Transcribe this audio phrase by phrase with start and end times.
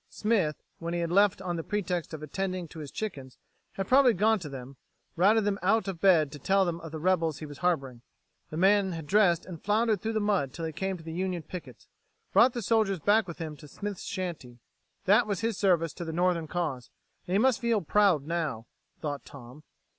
[0.09, 3.37] Smith, when he had left on the pretext of attending to his chickens,
[3.73, 4.75] had probably gone to them,
[5.15, 8.01] routed them out of bed to tell them of the rebels he was harboring.
[8.49, 11.43] The man had dressed and floundered through the mud until he came to the Union
[11.43, 11.87] pickets,
[12.33, 14.57] brought the soldiers back with him to Smith's shanty.
[15.05, 16.89] That was his service to the Northern cause,
[17.27, 18.65] and he must feel proud now,
[19.01, 19.61] thought Tom.